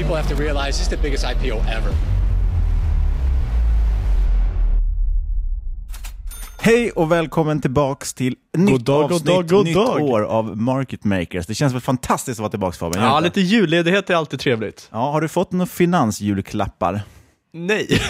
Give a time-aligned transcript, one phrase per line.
[0.00, 1.92] People have to realize this is the biggest IPO ever.
[6.60, 10.02] Hej och välkommen tillbaks till nytt dag, avsnitt, god dag, god nytt dag.
[10.02, 11.46] år av Market Makers.
[11.46, 13.04] Det känns väl fantastiskt att vara tillbaks Fabian?
[13.04, 14.88] Ja, lite julledighet är alltid trevligt.
[14.92, 17.02] Ja, har du fått några finansjulklappar?
[17.52, 17.88] Nej.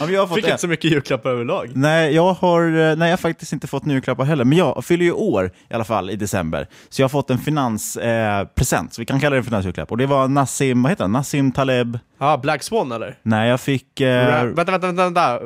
[0.00, 0.50] Ja, jag Fick en.
[0.50, 1.70] inte så mycket julklappar överlag.
[1.74, 5.04] Nej, jag har, eh, nej, jag har faktiskt inte fått julklappar heller, men jag fyller
[5.04, 6.66] ju år i alla fall i december.
[6.88, 9.90] Så jag har fått en finanspresent, eh, så vi kan kalla det en finansjulklapp.
[9.90, 11.12] Och det var Nassim, vad heter han?
[11.12, 11.98] Nassim Taleb?
[12.18, 13.18] Ja, Black Swan eller?
[13.22, 15.38] Nej, jag fick eh, Ra- vänta, vänta, vänta, vänta.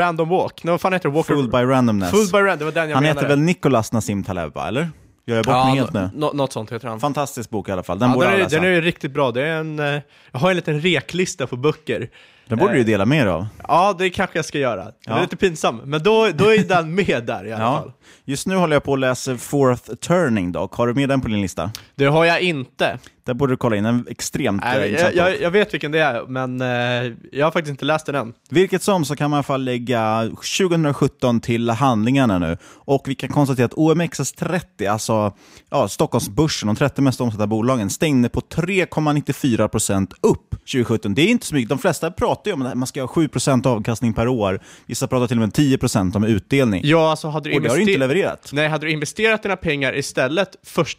[0.00, 0.64] Random Walk.
[0.64, 1.14] Nej, vad fan heter det?
[1.14, 1.34] Walker...
[1.34, 2.10] Full by Randomness.
[2.10, 3.20] Full by Random, det var den jag han menade.
[3.20, 4.68] heter väl Nicolas Nassim Taleb, va?
[4.68, 4.90] eller?
[5.24, 6.10] Jag bort mig helt nu?
[6.14, 7.00] nå- något sånt heter han.
[7.00, 8.56] Fantastisk bok i alla fall, den ja, borde den, alla är, läsa.
[8.60, 9.30] den är riktigt bra.
[9.32, 10.00] Det är en, eh,
[10.32, 12.10] jag har en liten reklista på böcker.
[12.46, 13.46] Den borde Eh, du dela med dig av.
[13.68, 14.84] Ja, det kanske jag ska göra.
[14.84, 15.16] Den Ja.
[15.16, 17.78] är lite pinsam, men då, då är den med där i alla Ja.
[17.78, 17.92] fall.
[18.24, 20.74] Just nu håller jag på att läsa Fourth Turning dock.
[20.74, 21.70] Har du med den på din lista?
[21.94, 22.98] Det har jag inte.
[23.24, 26.26] Där borde du kolla in, en extremt Nej, jag, jag, jag vet vilken det är,
[26.26, 28.32] men eh, jag har faktiskt inte läst den än.
[28.50, 32.56] Vilket som så kan man i alla fall lägga 2017 till handlingarna nu.
[32.64, 35.32] Och vi kan konstatera att OMXS30, alltså
[35.70, 41.14] ja, Stockholmsbörsen, de 30 mest omsatta bolagen, stängde på 3,94% upp 2017.
[41.14, 41.68] Det är inte så mycket.
[41.68, 44.60] De flesta pratar ju om att man ska ha 7% avkastning per år.
[44.86, 46.80] Vissa pratar till och med 10% om utdelning.
[46.84, 48.50] Ja, alltså hade du invester- levererat.
[48.52, 50.48] Nej, hade du investerat dina pengar istället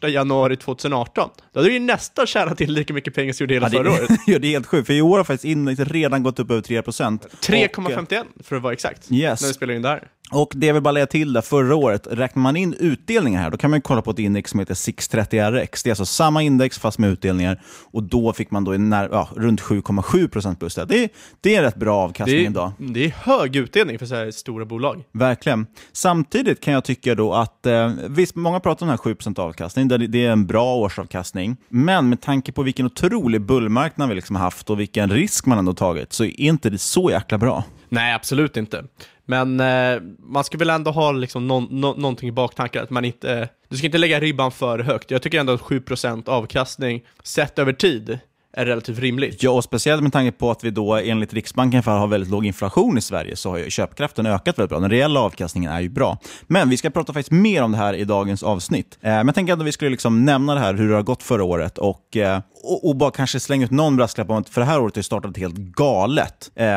[0.04, 3.56] 1 januari 2018, då hade du ju nästan tjänat in lika mycket pengar som du
[3.56, 4.20] gjorde hela Ja, förra det, året.
[4.28, 6.62] ja, det är helt sjukt, för i år har faktiskt indexet redan gått upp över
[6.62, 7.20] 3%.
[7.26, 9.42] Och, 3,51 för att vara exakt, Yes.
[9.42, 10.08] när vi spelar in det här.
[10.32, 13.50] Och det jag vill bara lägga till där, förra året, räknar man in utdelningar här,
[13.50, 15.82] då kan man ju kolla på ett index som heter 630RX.
[15.84, 17.62] Det är alltså samma index fast med utdelningar.
[17.92, 20.86] Och då fick man då en när, ja, runt 7,7% plus det.
[20.86, 21.10] det.
[21.42, 22.72] Det är rätt bra avkastning Det idag.
[22.78, 25.04] det är hög utdelning för så här stora bolag.
[25.12, 25.68] Verkligen.
[25.92, 29.88] Samtidigt kan jag tycka då att, eh, visst, många pratar om den här 7% avkastning,
[29.88, 34.36] det det är en bra årsavkastning, men med tanke på vilken otrolig bullmarknad vi liksom
[34.36, 37.64] har haft och vilken risk man ändå tagit, så är inte det så jäkla bra.
[37.90, 38.84] Nej, absolut inte.
[39.26, 43.06] Men eh, man ska väl ändå ha liksom no no någonting i baktanken, att man
[43.06, 45.12] inte, eh, du ska inte lägga ribban för högt.
[45.12, 48.20] Jag tycker ändå att 7% avkastning sett över tid
[48.54, 49.44] är relativt rimligt.
[49.44, 52.46] Ja, och speciellt med tanke på att vi då enligt Riksbanken för har väldigt låg
[52.46, 54.80] inflation i Sverige så har ju köpkraften ökat väldigt bra.
[54.80, 56.18] Den reella avkastningen är ju bra.
[56.48, 58.98] Men vi ska prata faktiskt mer om det här i dagens avsnitt.
[59.02, 61.24] Eh, men jag tänker att vi skulle liksom nämna det här, hur det har gått
[61.24, 64.62] förra året och, eh, och, och bara kanske slänga ut någon brasklapp om att för
[64.62, 66.52] det här året har ju startat helt galet.
[66.56, 66.68] Eh,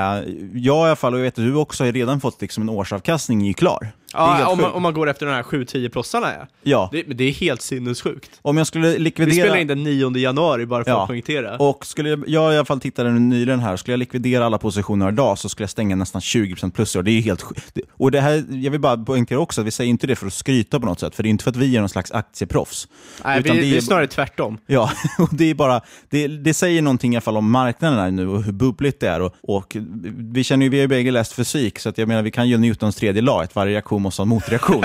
[0.55, 2.69] jag i alla fall, och jag vet att du också har redan fått liksom en
[2.69, 3.93] årsavkastning är ju klar.
[4.17, 6.47] Det Ja, om, man- om man går efter de här 7-10-plussarna ja.
[6.63, 6.89] Ja.
[6.93, 8.31] Det, det är helt sinnessjukt.
[8.43, 9.35] Om jag skulle Vi likvidera...
[9.35, 11.01] spelar in den 9 januari bara för Ja.
[11.03, 11.57] att poängtera.
[11.57, 15.09] Och skulle jag, jag i alla fall tittade nyligen här, skulle jag likvidera alla positioner
[15.09, 17.03] idag så skulle jag stänga nästan 20% plus i år.
[17.03, 19.91] Det är helt det- Och det här, jag vill bara poängtera också att vi säger
[19.91, 21.77] inte det för att skryta på något sätt, för det är inte för att vi
[21.77, 22.89] är någon slags aktieproffs.
[23.25, 24.59] Nej, vi, Utan vi är är- snarare tvärtom.
[24.67, 25.81] Ja, och det är bara,
[26.11, 29.09] det, det säger någonting i alla fall om marknaden här nu och hur bubbligt det
[29.09, 29.21] är.
[29.21, 29.77] Och, och
[30.17, 32.49] vi känner ju, vi har ju bägge läst fysik, så att jag menar vi kan
[32.49, 34.85] ju Newtons tredje lag, att varje reaktion måste ha en motreaktion.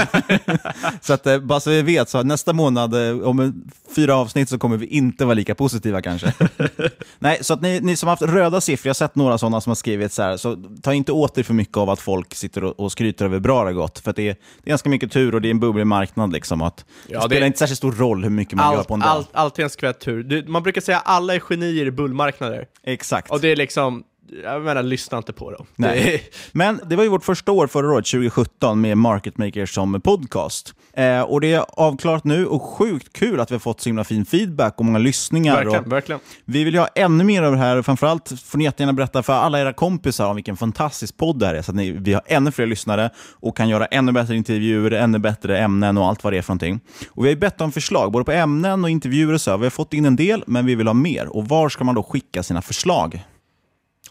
[1.01, 3.63] så att eh, bara så vi vet, så nästa månad, eh, om
[3.95, 6.33] fyra avsnitt, så kommer vi inte vara lika positiva kanske.
[7.19, 9.61] Nej, så att ni, ni som har haft röda siffror, jag har sett några sådana
[9.61, 12.33] som har skrivit så här, så ta inte åt er för mycket av att folk
[12.35, 13.99] sitter och, och skryter över bra det gått.
[13.99, 14.33] För att det är,
[14.63, 16.33] det är ganska mycket tur och det är en bubblig marknad.
[16.33, 18.87] Liksom, att Ja, det spelar det- inte särskilt stor roll hur mycket man gör Allt,
[18.87, 19.09] på en dag.
[19.09, 20.23] allt, alltid en skvätt tur.
[20.23, 22.65] Du, man brukar säga alla är genier i bullmarknader.
[22.83, 23.31] Exakt.
[23.31, 24.03] Och det är liksom,
[24.43, 25.65] jag menar, lyssna inte på dem.
[25.75, 26.23] Nej.
[26.51, 30.73] Men det var ju vårt första år förra året, 2017, med Market Makers som podcast.
[30.93, 34.03] Eh, och det är avklarat nu och sjukt kul att vi har fått så himla
[34.03, 35.55] fin feedback och många lyssningar.
[35.55, 36.21] verkligen, och verkligen.
[36.45, 39.23] vi vill ju ha ännu mer av det här och framförallt får ni jättegärna berätta
[39.23, 42.13] för alla era kompisar om vilken fantastisk podd det här är så att ni, vi
[42.13, 46.23] har ännu fler lyssnare och kan göra ännu bättre intervjuer, ännu bättre ämnen och allt
[46.23, 46.79] vad det är för någonting.
[47.09, 49.57] Och vi har bett om förslag, både på ämnen och intervjuer och så.
[49.57, 51.27] Vi har fått in en del, men vi vill ha mer.
[51.27, 53.21] Och var ska man då skicka sina förslag?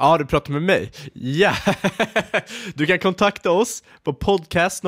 [0.03, 0.93] Ja, du pratar med mig.
[1.13, 1.57] Ja!
[2.75, 4.85] du kan kontakta oss på podcast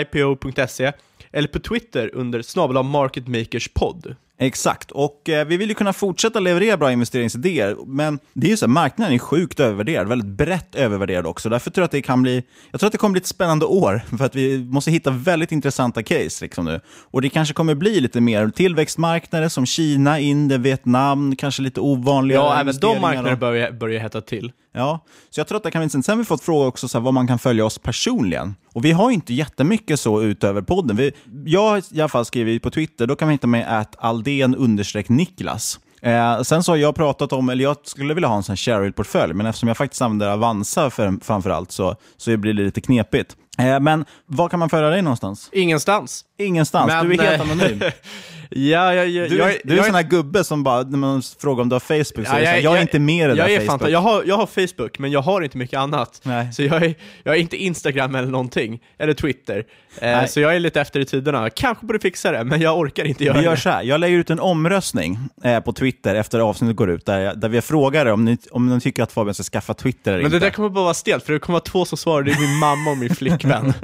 [0.00, 0.92] ipo.se
[1.32, 4.16] eller på Twitter under snabel marketmakerspodd.
[4.38, 8.56] Exakt, och eh, vi vill ju kunna fortsätta leverera bra investeringsidéer, men det är ju
[8.56, 11.48] så här, marknaden är sjukt övervärderad, väldigt brett övervärderad också.
[11.48, 13.66] Därför tror jag att det kan bli, jag tror att det kommer bli ett spännande
[13.66, 16.80] år, för att vi måste hitta väldigt intressanta case liksom nu.
[17.10, 22.38] Och det kanske kommer bli lite mer tillväxtmarknader som Kina, Indien, Vietnam, kanske lite ovanliga
[22.38, 24.52] Ja, även de marknaderna börjar, börjar hetta till.
[24.76, 26.04] Ja, så jag tror att det kan bli intressant.
[26.04, 28.54] Sen har vi fått fråga också så här, vad man kan följa oss personligen.
[28.72, 30.96] Och vi har ju inte jättemycket så utöver podden.
[30.96, 31.12] Vi,
[31.44, 34.54] jag har i alla fall skrivit på Twitter, då kan man hitta mig att Aldén
[34.54, 35.78] understreck Niklas.
[36.02, 39.34] Eh, sen så har jag pratat om, eller jag skulle vilja ha en sån Cheryl-portfölj,
[39.34, 43.36] men eftersom jag faktiskt använder Avanza för, framförallt så, så blir det lite knepigt.
[43.58, 45.50] Eh, men var kan man följa dig någonstans?
[45.52, 46.24] Ingenstans.
[46.38, 47.80] Ingenstans, Men, du är helt eh, anonym.
[48.50, 50.98] Ja, jag, jag, Du, jag, är- du är en sån här gubbe som bara, när
[50.98, 53.14] man frågar om du har Facebook, så är det så här, jag, är inte med
[53.14, 53.82] i det jag där är Facebook.
[53.82, 56.20] fanta- jag, har, jag har Facebook, men jag har inte mycket annat.
[56.22, 56.52] Nej.
[56.52, 59.64] Så jag är, jag är inte Instagram eller någonting, eller Twitter.
[60.00, 61.50] Eh, så jag är lite efter i tiderna.
[61.50, 63.56] Kanske borde fixa det, men jag orkar inte göra Vi gör det.
[63.60, 67.20] så här, jag lägger ut en omröstning eh, på Twitter efter avsnittet går ut, där,
[67.20, 70.22] jag, där vi frågar om ni, om ni tycker att Fabian ska skaffa Twitter eller
[70.22, 70.46] Men det inte.
[70.46, 72.58] där kommer bara vara stelt, för det kommer vara två som svarar, det är min
[72.58, 73.72] mamma och min flickvän.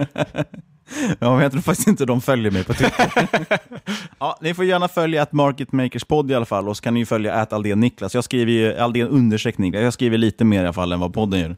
[1.18, 3.12] Ja, men jag tror faktiskt inte de följer mig på Twitter.
[4.18, 6.94] ja, ni får gärna följa att Market Makers podd i alla fall, och så kan
[6.94, 8.14] ni följa att Aldén Niklas.
[8.14, 9.82] Jag skriver ju Aldén understreck Niklas.
[9.82, 11.56] Jag skriver lite mer i alla fall än vad podden gör.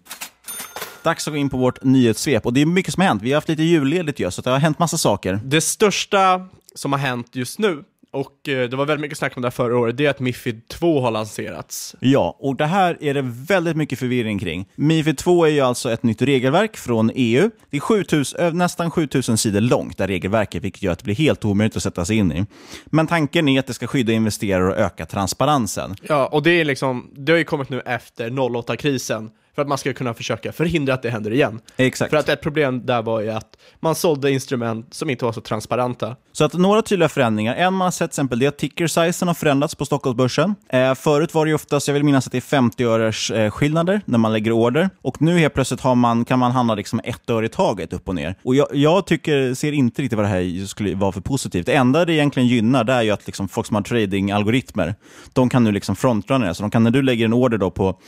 [1.03, 2.47] Dags att gå in på vårt nyhetssvep.
[2.47, 3.23] Och det är mycket som har hänt.
[3.23, 5.41] Vi har haft lite julledigt ju, så det har hänt massa saker.
[5.45, 9.43] Det största som har hänt just nu, och eh, det var väldigt mycket snack om
[9.43, 11.97] det här förra året, det är att Mifid 2 har lanserats.
[12.01, 14.69] Ja, och det här är det väldigt mycket förvirring kring.
[14.75, 17.51] Mifid 2 är ju alltså ett nytt regelverk från EU.
[17.71, 21.05] Det är 7000, ö, nästan 7000 sidor långt, det här regelverket, vilket gör att det
[21.05, 22.47] blir helt omöjligt att sätta sig in i.
[22.87, 25.97] Men tanken är att det ska skydda investerare och öka transparensen.
[26.03, 29.79] Ja, och det är liksom, det har ju kommit nu efter 08-krisen, för att man
[29.79, 31.61] ska kunna försöka förhindra att det händer igen.
[31.77, 32.11] Exakt.
[32.11, 35.41] För att ett problem där var ju att man sålde instrument som inte var så
[35.41, 36.17] transparenta.
[36.33, 37.55] Så att några tydliga förändringar.
[37.55, 40.55] En man har sett till exempel det är att ticker-sizen har förändrats på Stockholmsbörsen.
[40.69, 43.51] Eh, förut var det ju oftast, jag vill minnas att det är 50 öres eh,
[43.51, 44.91] skillnader när man lägger order.
[45.03, 48.09] Och nu helt plötsligt har man, kan man handla liksom ett öre i taget upp
[48.09, 48.35] och ner.
[48.45, 51.67] Och jag, jag tycker, ser inte riktigt vad det här skulle vara för positivt.
[51.67, 54.95] Det enda det egentligen gynnar det är ju att liksom folk som har trading-algoritmer,
[55.33, 56.55] de kan nu liksom frontrunna det.
[56.55, 57.99] Så de kan, när du lägger en order då på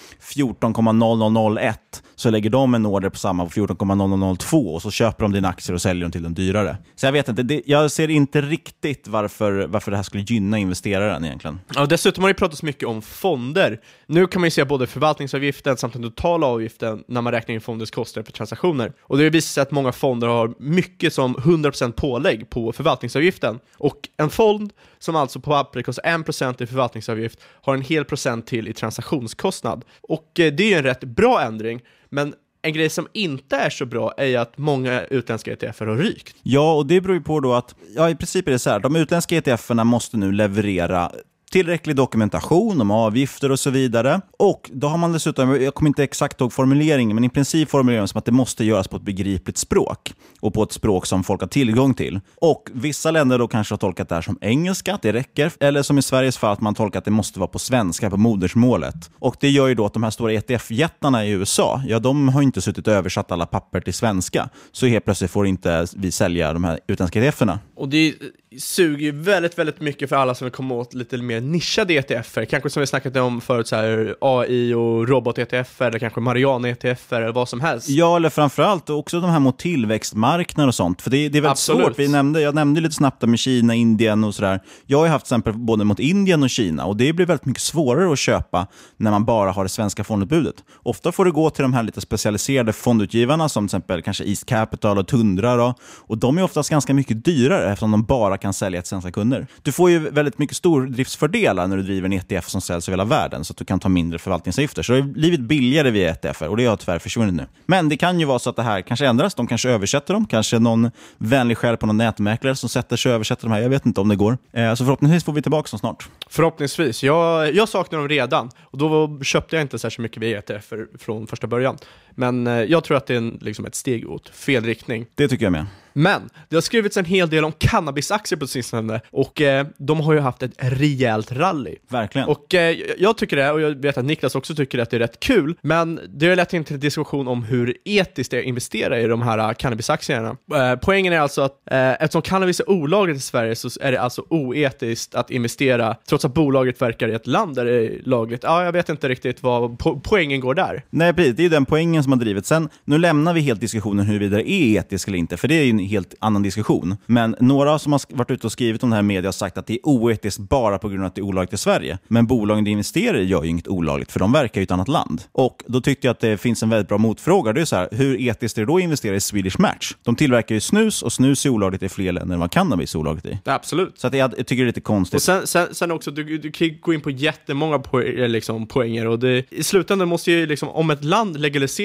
[1.34, 1.74] 14,01
[2.16, 5.74] så lägger de en order på samma på 14,0002 och så köper de dina aktier
[5.74, 6.76] och säljer dem till den dyrare.
[6.96, 10.58] Så jag vet inte, det, jag ser inte riktigt varför, varför det här skulle gynna
[10.58, 11.60] investeraren egentligen.
[11.74, 13.80] Ja, dessutom har det pratats mycket om fonder.
[14.06, 17.60] Nu kan man ju se både förvaltningsavgiften samt den totala avgiften när man räknar in
[17.60, 18.92] fondens kostnader för transaktioner.
[19.00, 23.58] Och det har visat sig att många fonder har mycket som 100% pålägg på förvaltningsavgiften.
[23.78, 28.46] Och en fond som alltså på pappret kostar 1% i förvaltningsavgift har en hel procent
[28.46, 29.84] till i transaktionskostnad.
[30.00, 33.56] Och eh, det är ju en rätt bra bra ändring, men en grej som inte
[33.56, 36.36] är så bra är ju att många utländska ETFer har rykt.
[36.42, 38.80] Ja, och det beror ju på då att, ja i princip är det så här,
[38.80, 41.10] de utländska ETFerna måste nu leverera
[41.54, 44.20] tillräcklig dokumentation om avgifter och så vidare.
[44.38, 48.08] Och då har man dessutom, jag kommer inte exakt ihåg formuleringen, men i princip formuleringen
[48.08, 51.40] som att det måste göras på ett begripligt språk och på ett språk som folk
[51.40, 52.20] har tillgång till.
[52.36, 55.82] Och vissa länder då kanske har tolkat det här som engelska, att det räcker, eller
[55.82, 59.10] som i Sveriges fall att man tolkar att det måste vara på svenska, på modersmålet.
[59.18, 62.42] Och det gör ju då att de här stora ETF-jättarna i USA, ja de har
[62.42, 64.48] inte suttit och översatt alla papper till svenska.
[64.72, 67.58] Så helt plötsligt får inte vi sälja de här utländska ETFerna.
[67.76, 68.14] Och det
[68.58, 72.44] suger ju väldigt, väldigt mycket för alla som vill komma åt lite mer nischade ETFer.
[72.44, 77.32] Kanske som vi snackat om förut, så här AI och robot-ETFer, eller kanske Mariana-ETFer, eller
[77.32, 77.88] vad som helst.
[77.88, 81.02] Ja, eller framförallt också de här mot tillväxtmarknader och sånt.
[81.02, 81.86] För det, det är väldigt Absolut.
[81.86, 81.98] svårt.
[81.98, 84.60] Vi nämnde, jag nämnde lite snabbt med Kina, Indien och sådär.
[84.86, 87.46] Jag har ju haft till exempel både mot Indien och Kina och det blir väldigt
[87.46, 90.54] mycket svårare att köpa när man bara har det svenska fondutbudet.
[90.82, 94.46] Ofta får du gå till de här lite specialiserade fondutgivarna som till exempel kanske East
[94.46, 95.56] Capital och Tundra.
[95.56, 99.12] Då, och de är oftast ganska mycket dyrare eftersom de bara kan sälja till svenska
[99.12, 99.46] kunder.
[99.62, 103.04] Du får ju väldigt mycket stordriftsfördelar när du driver en ETF som säljs över hela
[103.04, 104.82] världen så att du kan ta mindre förvaltningsavgifter.
[104.82, 107.46] Så det har blivit billigare via ETFer och det har tyvärr försvunnit nu.
[107.66, 109.34] Men det kan ju vara så att det här kanske ändras.
[109.34, 110.26] De kanske översätter dem.
[110.26, 113.60] Kanske någon vänlig själ på någon nätmäklare som sätter sig och översätter de här.
[113.60, 114.38] Jag vet inte om det går.
[114.52, 116.08] Eh, Så förhoppningsvis får vi tillbaka dem snart.
[116.28, 117.02] Förhoppningsvis.
[117.02, 121.26] Jag, jag saknar dem redan och då köpte jag inte särskilt mycket via ETFer från
[121.26, 121.76] första början.
[122.14, 125.06] Men eh, jag tror att det är en, liksom ett steg åt fel riktning.
[125.14, 125.66] Det tycker jag med.
[125.94, 130.12] Men det har skrivits en hel del om cannabisaktier på sistone och eh, de har
[130.12, 131.76] ju haft ett rejält rally.
[131.88, 132.28] Verkligen.
[132.28, 134.98] Och eh, jag tycker det, och jag vet att Niklas också tycker att det är
[134.98, 138.40] rätt kul, men det har lett in till en diskussion om hur etiskt det är
[138.40, 140.36] att investera i de här eh, cannabisaktierna.
[140.54, 144.00] Eh, poängen är alltså att eh, eftersom cannabis är olagligt i Sverige så är det
[144.00, 148.42] alltså oetiskt att investera trots att bolaget verkar i ett land där det är lagligt.
[148.42, 150.84] Ja, jag vet inte riktigt vad po poängen går där.
[150.90, 151.36] Nej, precis.
[151.36, 152.46] Det är den poängen som har drivit.
[152.46, 155.64] Sen, nu lämnar vi helt diskussionen huruvida det är etiskt eller inte, för det är
[155.64, 156.96] ju en helt annan diskussion.
[157.06, 159.58] Men några som har varit ute och skrivit om det här i media har sagt
[159.58, 161.98] att det är oetiskt bara på grund av att det är olagligt i Sverige.
[162.08, 164.88] Men bolagen de investerar i gör ju inget olagligt, för de verkar i ett annat
[164.88, 165.22] land.
[165.32, 167.52] Och då tyckte jag att det finns en väldigt bra motfråga.
[167.52, 169.94] Det är så här, hur etiskt är det då att investera i Swedish Match?
[170.02, 172.98] De tillverkar ju snus och snus är olagligt i fler länder än vad cannabis är
[172.98, 173.38] olagligt i.
[173.44, 173.98] Absolut.
[173.98, 175.14] Så att jag, jag tycker det är lite konstigt.
[175.14, 179.06] Och sen, sen, sen också, du, du kan gå in på jättemånga po- liksom, poänger
[179.06, 181.40] och det, i slutändan måste ju liksom, om ett land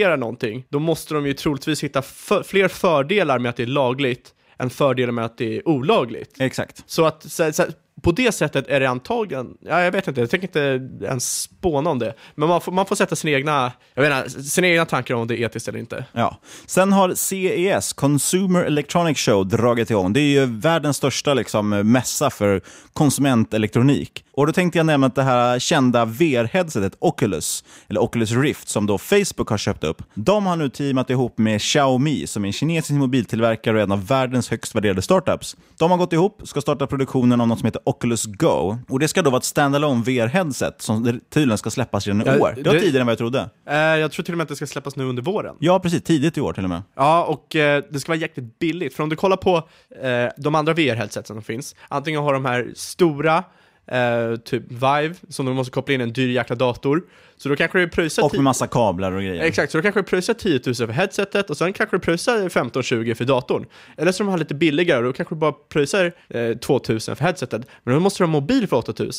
[0.09, 3.67] legaliserar någonting, då måste de ju troligtvis hitta för, fler fördelar med att det är
[3.67, 6.41] lagligt än fördelar med att det är olagligt.
[6.41, 6.83] Exakt.
[6.85, 7.63] Så att så, så,
[8.01, 11.89] på det sättet är det antagligen, ja, jag vet inte, jag tänker inte ens spåna
[11.89, 15.15] om det, men man får, man får sätta sina egna, jag inte, sina egna tankar
[15.15, 16.05] om det är etiskt eller inte.
[16.13, 16.39] Ja.
[16.65, 20.13] Sen har CES, Consumer Electronic Show, dragit igång.
[20.13, 22.61] Det är ju världens största liksom, mässa för
[22.93, 24.23] konsumentelektronik.
[24.39, 28.85] Och då tänkte jag nämna att det här kända VR-headsetet Oculus, eller Oculus Rift, som
[28.85, 30.03] då Facebook har köpt upp.
[30.13, 34.07] De har nu teamat ihop med Xiaomi, som är en kinesisk mobiltillverkare och en av
[34.07, 35.57] världens högst värderade startups.
[35.79, 38.77] De har gått ihop, ska starta produktionen av något som heter Oculus Go.
[38.89, 42.39] Och Det ska då vara ett standalone VR-headset som tydligen ska släppas redan i Ja,
[42.39, 42.55] år.
[42.63, 43.49] Det var tidigare än vad jag trodde.
[43.69, 45.55] Eh, jag tror till och med att det ska släppas nu under våren.
[45.59, 46.03] Ja, precis.
[46.03, 46.81] Tidigt i år till och med.
[46.95, 48.93] Ja, och eh, det ska vara jäkligt billigt.
[48.95, 49.57] För om du kollar på
[50.03, 53.43] eh, de andra VR-headsetsen som finns, antingen har de här stora,
[53.91, 57.03] eh, typ Vive, som du måste koppla in en dyr jäkla dator,
[57.41, 59.43] så då kanske du pröjsar Och med massa kablar och grejer.
[59.43, 62.49] Exakt, så då kanske du pröjsar 10 000 för headsetet och sen kanske du pröjsar
[62.49, 63.65] 15-20 för datorn.
[63.97, 66.99] Eller så de här lite billigare och då kanske du bara pröjsar eh, 2 000
[66.99, 67.61] för headsetet.
[67.83, 69.11] Men då måste du ha mobil för 8 000.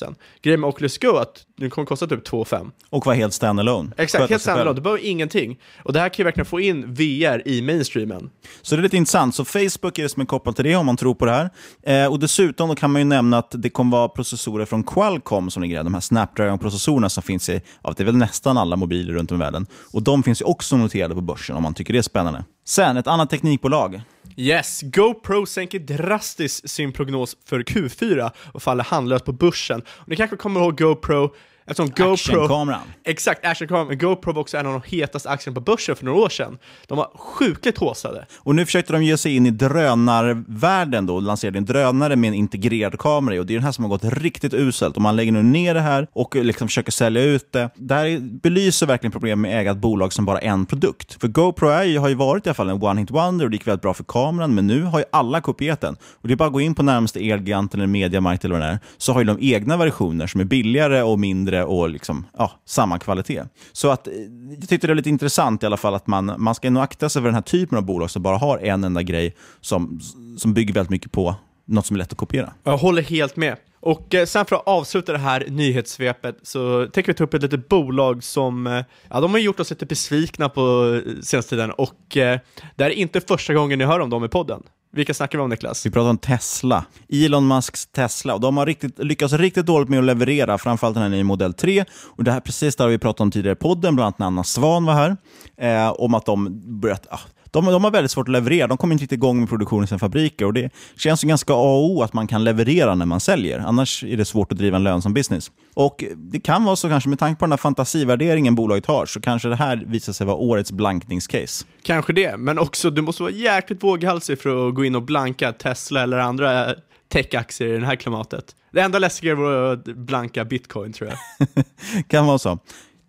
[0.43, 2.73] Grejen med Oculus Go är att den kommer kosta typ 2 500.
[2.91, 3.91] Och vara helt standalone.
[3.97, 4.77] Exakt, Sköta helt standalone.
[4.77, 5.59] Du behöver ingenting.
[5.83, 8.31] Och det här kan ju verkligen få in VR i mainstreamen.
[8.63, 9.35] Så det är lite intressant.
[9.35, 11.51] Så Facebook är det som är kopplat till det om man tror på det här.
[11.83, 15.63] Eh, och dessutom kan man ju nämna att det kommer vara processorer från Qualcomm som
[15.63, 15.85] ligger där.
[15.85, 19.41] De här Snapdragon-processorerna som finns i, ja, det väl nästan alla mobiler runt om i
[19.41, 19.67] världen.
[19.93, 22.45] Och de finns ju också noterade på börsen om man tycker det är spännande.
[22.65, 24.03] Sen, ett annat teknikbolag.
[24.37, 29.83] Yes, GoPro sänker drastiskt sin prognos för Q4 och faller handlöst på börsen.
[29.89, 31.35] Och ni kanske kommer ihåg GoPro,
[31.67, 32.67] eftersom GoPro...
[33.05, 33.99] Exakt, actionkameran.
[33.99, 36.59] GoPro var också en av de hetaste aktierna på börsen för några år sedan.
[36.87, 38.27] De var sjukligt haussade.
[38.39, 42.29] Och nu försökte de ge sig in i drönarvärlden då och lanserade en drönare med
[42.29, 43.41] en integrerad kamera.
[43.41, 44.97] Och det är den här som har gått riktigt uselt.
[44.97, 47.71] Och man lägger nu ner det här och liksom försöker sälja ut det.
[47.75, 51.21] Det här belyser verkligen problem med äga ett bolag som bara en produkt.
[51.21, 53.67] För GoPro är har ju varit i alla fall en one-hit wonder och det gick
[53.67, 55.97] väldigt bra för kameran, men nu har ju alla kopierat den.
[56.13, 58.69] Och det är bara att gå in på närmaste Elgigant eller Mediamarkt eller vad det
[58.69, 62.53] är, så har ju de egna versioner som är billigare och mindre och liksom, ja,
[62.65, 63.43] samma kvalitet.
[63.73, 64.13] Så att, eh,
[64.61, 67.09] jag tyckte det var lite intressant i alla fall att man, man ska nog akta
[67.09, 70.01] sig för den här typen av bolag som bara har en enda grej som,
[70.39, 72.53] som bygger väldigt mycket på något som är lätt att kopiera.
[72.65, 73.57] Jag håller helt med.
[73.81, 77.43] Och eh, sen för att avsluta det här nyhetssvepet så tänker vi ta upp ett
[77.43, 81.97] litet bolag som, eh, ja de har gjort oss lite besvikna på senaste tiden och
[82.11, 82.41] det
[82.79, 84.63] här är inte första gången ni hör om dem i podden.
[84.93, 85.87] Vilka snackar vi om Niklas?
[85.87, 86.85] Vi pratar om Tesla.
[87.09, 88.35] Elon Musks Tesla.
[88.35, 91.55] Och de har riktigt, lyckats riktigt dåligt med att leverera, framförallt den här nya modell
[91.55, 91.85] 3.
[92.17, 94.27] Och det här precis där har vi pratat om tidigare i podden, bland annat när
[94.27, 95.17] Anna Svan var här,
[95.57, 97.07] eh, om att de börjat...
[97.11, 97.21] Ah,
[97.51, 98.67] de, de har väldigt svårt att leverera.
[98.67, 100.45] De kommer inte riktigt igång med produktionen i sina fabriker.
[100.45, 103.59] Och det känns ju ganska A och O att man kan leverera när man säljer.
[103.59, 105.51] Annars är det svårt att driva en lönsam business.
[105.75, 109.21] Och Det kan vara så kanske, med tanke på den här fantasivärderingen bolaget har, så
[109.21, 111.65] kanske det här visar sig vara årets blankningscase.
[111.83, 115.53] Kanske det, men också du måste vara jäkligt våghalsig för att gå in och blanka
[115.53, 116.75] Tesla eller andra
[117.13, 118.57] techaktier i det här klimatet.
[118.73, 121.19] Det enda läskiga vore att blanka bitcoin tror jag.
[122.09, 122.59] kan vara så.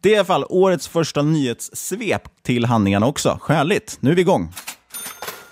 [0.01, 3.37] Det är i alla fall årets första nyhetssvep till handlingarna också.
[3.41, 3.97] Skäligt.
[3.99, 4.53] Nu är vi igång.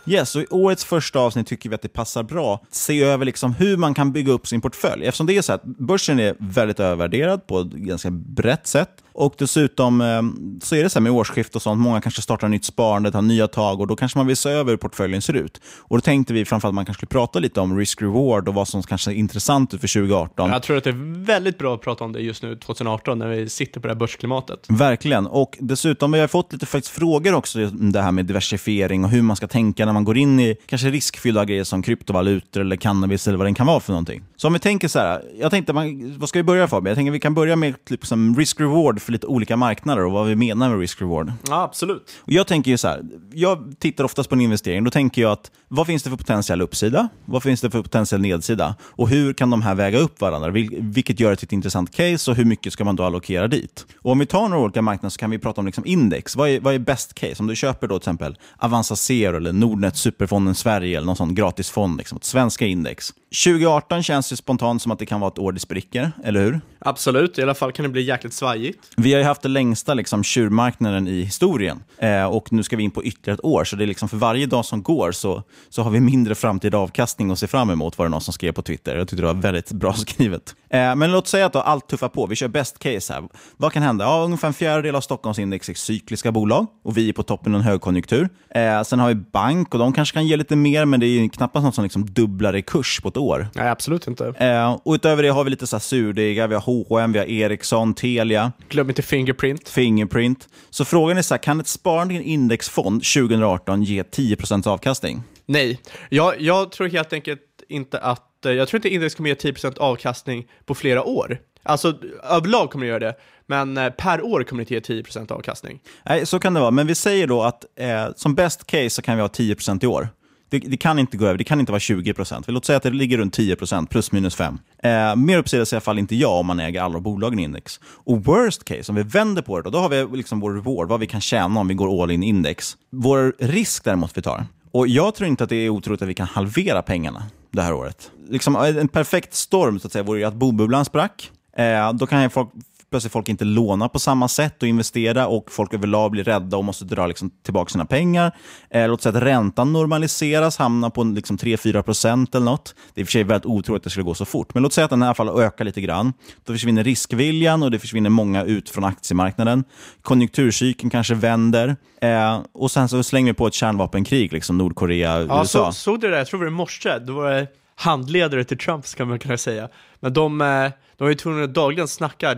[0.05, 3.25] Yes, och I årets första avsnitt tycker vi att det passar bra att se över
[3.25, 5.05] liksom hur man kan bygga upp sin portfölj.
[5.05, 9.33] Eftersom det är så att börsen är väldigt övervärderad på ett ganska brett sätt och
[9.37, 10.21] dessutom eh,
[10.61, 13.21] så är det så här med årsskift och sånt, många kanske startar nytt sparande, tar
[13.21, 15.61] nya tag och då kanske man vill se över hur portföljen ser ut.
[15.77, 18.67] Och Då tänkte vi framförallt att man kanske skulle prata lite om risk-reward och vad
[18.67, 20.49] som kanske är intressant för 2018.
[20.49, 23.27] Jag tror att det är väldigt bra att prata om det just nu 2018 när
[23.27, 24.59] vi sitter på det här börsklimatet.
[24.67, 29.03] Verkligen, och dessutom vi har fått lite faktiskt frågor också om det här med diversifiering
[29.03, 32.61] och hur man ska tänka när man går in i kanske riskfyllda grejer som kryptovalutor
[32.61, 34.23] eller cannabis eller vad det kan vara för någonting.
[34.35, 36.89] Så om vi tänker så här, jag tänkte, man, vad ska vi börja Fabian?
[36.89, 40.35] Jag tänker vi kan börja med liksom risk-reward för lite olika marknader och vad vi
[40.35, 41.33] menar med risk-reward.
[41.47, 42.11] Ja, absolut.
[42.21, 45.31] Och jag tänker ju så här, jag tittar oftast på en investering, då tänker jag
[45.31, 47.09] att vad finns det för potentiell uppsida?
[47.25, 48.75] Vad finns det för potentiell nedsida?
[48.81, 50.49] Och hur kan de här väga upp varandra?
[50.49, 53.47] Vil vilket gör det till ett intressant case och hur mycket ska man då allokera
[53.47, 53.85] dit?
[54.01, 56.35] Och om vi tar några olika marknader så kan vi prata om liksom index.
[56.35, 57.35] Vad är, vad är best case?
[57.39, 61.35] Om du köper då till exempel Avanza Zero eller Nordnet Superfonden Sverige eller någon sån
[61.35, 63.13] gratisfond, liksom, ett svenska index.
[63.45, 66.61] 2018 känns det spontant som att det kan vara ett år det spricker, eller hur?
[66.79, 68.88] Absolut, i alla fall kan det bli jäkligt svajigt.
[68.97, 72.83] Vi har ju haft den längsta liksom, tjurmarknaden i historien eh, och nu ska vi
[72.83, 73.63] in på ytterligare ett år.
[73.63, 76.77] Så det är liksom för varje dag som går så, så har vi mindre framtida
[76.77, 78.95] avkastning att se fram emot, var det någon som skrev på Twitter.
[78.95, 80.55] Jag tyckte det var väldigt bra skrivet.
[80.69, 82.25] Eh, men låt säga att då allt tuffar på.
[82.25, 83.23] Vi kör best case här.
[83.57, 84.05] Vad kan hända?
[84.05, 87.61] Ja, ungefär en fjärdedel av Stockholmsindex är cykliska bolag och vi är på toppen av
[87.61, 88.29] en högkonjunktur.
[88.49, 91.29] Eh, sen har vi bank och de kanske kan ge lite mer, men det är
[91.29, 93.47] knappast något som liksom dubblar i kurs på ett år.
[93.55, 94.27] Nej, absolut inte.
[94.27, 97.93] Eh, och utöver det har vi lite så surdegar, vi har H&M, vi har Ericsson,
[97.93, 98.51] Telia.
[98.79, 99.69] Glöm inte Fingerprint.
[99.69, 100.47] Fingerprint.
[100.69, 105.23] Så frågan är så här, kan ett sparande i en indexfond 2018 ge 10% avkastning?
[105.45, 109.35] Nej, jag, jag tror helt enkelt inte att, eh, jag tror inte index kommer ge
[109.35, 111.39] 10% avkastning på flera år.
[111.63, 115.31] Alltså överlag kommer det göra det, men eh, per år kommer det inte ge 10%
[115.31, 115.79] avkastning.
[116.05, 116.71] Nej, så kan det vara.
[116.71, 119.87] Men vi säger då att eh, som best case så kan vi ha 10% i
[119.87, 120.09] år.
[120.49, 122.45] Det, det, kan inte gå över, det kan inte vara 20 procent.
[122.47, 124.59] Låt säga att det ligger runt 10 procent, plus minus 5.
[124.83, 127.43] Eh, mer uppsida säger i alla fall inte jag om man äger alla bolagen i
[127.43, 127.79] index.
[127.85, 130.87] Och worst case, om vi vänder på det, då, då har vi liksom vår reward,
[130.87, 132.77] vad vi kan tjäna om vi går all in index.
[132.91, 134.45] Vår risk däremot vi tar.
[134.71, 137.73] Och jag tror inte att det är otroligt att vi kan halvera pengarna det här
[137.73, 138.11] året.
[138.29, 141.31] Liksom, en perfekt storm så att säga, vore ju att bobubblan sprack.
[141.57, 142.49] Eh, då kan folk
[142.89, 146.65] plötsligt folk inte låna på samma sätt och investera och folk överlag blir rädda och
[146.65, 148.35] måste dra liksom, tillbaka sina pengar.
[148.69, 152.75] Eh, låt säga att räntan normaliseras, hamnar på liksom, 3-4 procent eller något.
[152.93, 154.63] Det är i och för sig väldigt otroligt att det skulle gå så fort, men
[154.63, 156.13] låt säga att den i alla fall ökar lite grann.
[156.45, 159.63] Då försvinner riskviljan och det försvinner många ut från aktiemarknaden.
[160.01, 165.41] Konjunkturcykeln kanske vänder eh, och sen så slänger vi på ett kärnvapenkrig, liksom Nordkorea, ja,
[165.41, 165.45] USA.
[165.45, 166.17] Så, såg du det?
[166.17, 166.99] Jag tror det var i morse.
[166.99, 169.69] Då var det handledare till Trump, ska man kunna säga.
[169.99, 172.37] Men de, eh, de är ju tvungna att dagligen snacka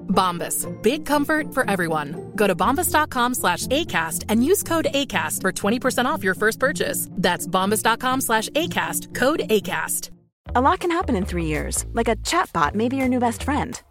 [0.11, 0.67] Bombas.
[0.81, 2.31] Big comfort for everyone.
[2.35, 7.07] Go to bombas.com slash ACAST and use code ACAST for 20% off your first purchase.
[7.11, 9.15] That's bombas.com slash ACAST.
[9.15, 10.09] Code ACAST.
[10.53, 13.43] A lot can happen in three years, like a chatbot may be your new best
[13.43, 13.81] friend.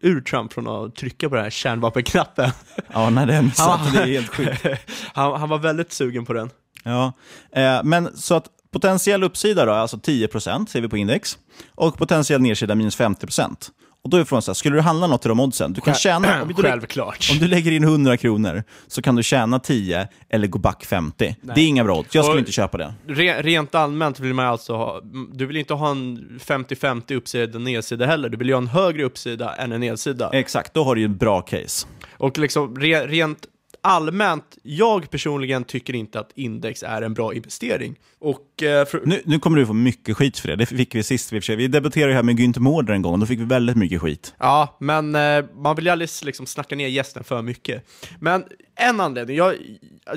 [0.00, 2.50] ur Trump från att trycka på den här kärnvapenknappen.
[2.92, 3.92] Ja, nej det är missat.
[3.92, 4.66] Det är helt sjukt.
[5.14, 6.50] han, han var väldigt sugen på den.
[6.84, 7.12] Ja,
[7.52, 11.38] eh, men så att potentiell uppsida då, alltså 10% ser vi på index.
[11.74, 13.70] Och potentiell nedsida minus 50%.
[14.02, 15.72] Och då är frågan så här, skulle du handla något i de oddsen?
[15.72, 17.28] Du kan tjäna, om du, Självklart.
[17.32, 21.36] om du lägger in 100 kronor så kan du tjäna 10 eller gå back 50.
[21.42, 22.94] Det är inga bra odds, jag skulle Och- inte köpa det.
[23.06, 25.00] Re, rent allmänt vill man alltså ha,
[25.32, 28.66] du vill inte ha en 50-50 uppsida och nedsida heller, du vill ju ha en
[28.68, 30.30] högre uppsida än en nedsida.
[30.32, 31.86] Exakt, då har du ju ett bra case.
[32.12, 33.38] Och liksom re, rent
[33.82, 37.96] allmänt, jag personligen tycker inte att index är en bra investering.
[38.18, 41.02] Och eh, för, Nu, nu kommer du få mycket skit för det, det fick vi
[41.02, 41.32] sist.
[41.32, 44.00] Vi, vi debatterade här med Günther Mårder en gång, och då fick vi väldigt mycket
[44.00, 44.34] skit.
[44.38, 47.84] Ja, men eh, man vill ju aldrig liksom snacka ner gästen för mycket.
[48.20, 48.44] Men
[48.76, 49.54] en anledning, jag,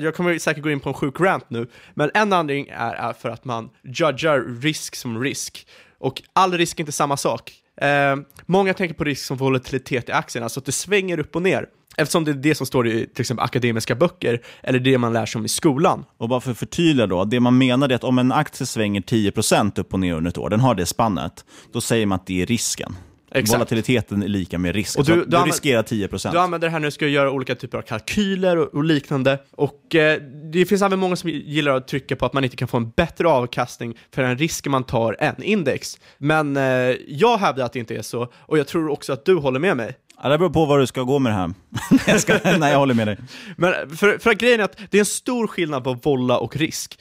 [0.00, 3.12] jag kommer säkert gå in på en sjuk rant nu, men en anledning är, är
[3.12, 5.66] för att man judgar risk som risk.
[5.98, 7.52] Och all risk är inte samma sak.
[7.80, 11.42] Eh, många tänker på risk som volatilitet i aktien, alltså att det svänger upp och
[11.42, 11.66] ner.
[11.96, 15.26] Eftersom det är det som står i till exempel akademiska böcker, eller det man lär
[15.26, 16.04] sig om i skolan.
[16.18, 19.00] Och bara för att förtydliga då, det man menar är att om en aktie svänger
[19.00, 22.26] 10% upp och ner under ett år, den har det spannet, då säger man att
[22.26, 22.96] det är risken.
[23.36, 23.58] Exakt.
[23.58, 24.98] Volatiliteten är lika med risk.
[24.98, 26.32] Och du- du du, riskerar 10%.
[26.32, 29.38] Du använder det här när du ska göra olika typer av kalkyler och, och liknande.
[29.50, 30.20] Och eh,
[30.52, 32.90] det finns även många som gillar att trycka på att man inte kan få en
[32.90, 35.98] bättre avkastning för den risk man tar än index.
[36.18, 36.62] Men eh,
[37.08, 39.76] jag hävdar att det inte är så, och jag tror också att du håller med
[39.76, 39.96] mig.
[40.22, 41.46] Ja, det beror på vad du ska gå med det här.
[41.90, 43.18] Nej, jag ska, nej, jag håller med dig.
[43.56, 46.56] Men för, för att grejen är att det är en stor skillnad på volla och
[46.56, 46.98] risk.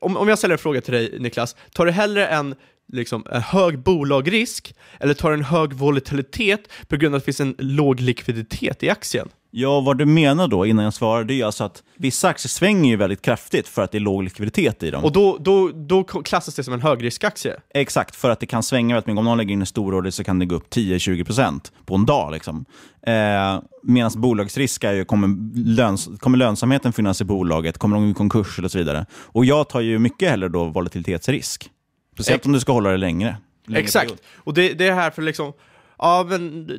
[0.00, 2.54] Om, om jag ställer en fråga till dig Niklas, tar du hellre en,
[2.92, 7.24] liksom, en hög bolagrisk eller tar du en hög volatilitet på grund av att det
[7.24, 9.28] finns en låg likviditet i aktien?
[9.54, 12.90] Ja, vad du menar då innan jag svarar, det är alltså att vissa aktier svänger
[12.90, 15.04] ju väldigt kraftigt för att det är låg likviditet i dem.
[15.04, 17.56] Och då, då, då klassas det som en högriskaktie?
[17.74, 19.18] Exakt, för att det kan svänga väldigt mycket.
[19.18, 22.06] Om någon lägger in en stor order så kan det gå upp 10-20% på en
[22.06, 22.32] dag.
[22.32, 22.64] Liksom.
[23.06, 28.14] Eh, Medan bolagsrisk är ju, kommer, löns kommer lönsamheten finnas i bolaget, kommer de i
[28.14, 29.06] konkurs och så vidare.
[29.12, 31.70] Och jag tar ju mycket hellre då volatilitetsrisk.
[32.14, 33.36] Speciellt om du ska hålla det längre.
[33.66, 34.20] längre Exakt, period.
[34.36, 35.52] och det, det är här för liksom,
[35.98, 36.70] ja men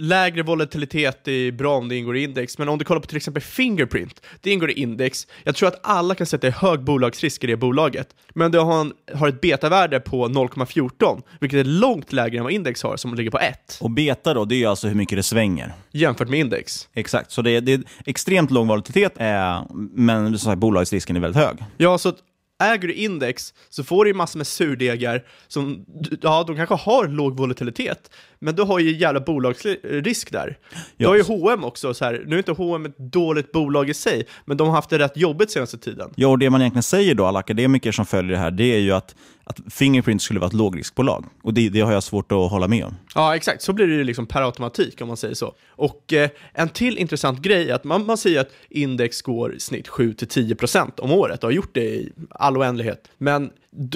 [0.00, 3.16] lägre volatilitet är bra om det ingår i index, men om du kollar på till
[3.16, 5.26] exempel Fingerprint, det ingår i index.
[5.44, 8.92] Jag tror att alla kan är hög bolagsrisk i det bolaget, men det har, en,
[9.14, 13.30] har ett betavärde på 0,14, vilket är långt lägre än vad index har, som ligger
[13.30, 15.72] på 1, Och beta då, det är alltså hur mycket det svänger.
[15.90, 16.88] jämfört med index.
[16.94, 21.20] Exakt, så det är, det är extremt låg volatilitet, eh, men så här, bolagsrisken är
[21.20, 21.56] väldigt hög.
[21.76, 22.12] Ja, så
[22.60, 25.86] äger du index så får du ju massor med surdegar som,
[26.22, 28.10] ja, de kanske har låg volatilitet,
[28.40, 30.58] men du har ju jävla bolagsrisk där.
[30.96, 33.94] Du har ju H&M också, så här, nu är inte H&M ett dåligt bolag i
[33.94, 36.10] sig, men de har haft det rätt jobbigt senaste tiden.
[36.16, 38.78] Ja, och det man egentligen säger då, alla akademiker som följer det här, det är
[38.78, 41.24] ju att, att Fingerprint skulle vara ett lågriskbolag.
[41.42, 42.96] Och det, det har jag svårt att hålla med om.
[43.14, 43.62] Ja, exakt.
[43.62, 45.54] Så blir det ju liksom per automatik om man säger så.
[45.68, 49.60] Och eh, en till intressant grej är att man, man säger att index går i
[49.60, 53.08] snitt 7-10% om året och har gjort det i all oändlighet.
[53.18, 53.50] Men